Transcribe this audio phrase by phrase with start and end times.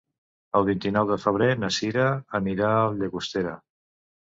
[0.59, 2.09] El vint-i-nou de febrer na Cira
[2.43, 3.59] anirà a Llagostera.